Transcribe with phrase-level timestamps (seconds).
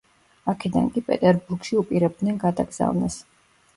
[0.53, 3.21] აქედან კი პეტერბურგში უპირებდნენ გადაგზავნას.